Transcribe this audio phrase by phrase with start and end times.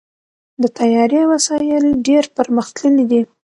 [0.61, 3.21] د طیارې وسایل ډېر پرمختللي دي.